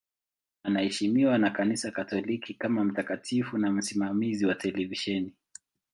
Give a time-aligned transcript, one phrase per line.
[0.63, 5.33] Anaheshimiwa na Kanisa Katoliki kama mtakatifu na msimamizi wa televisheni.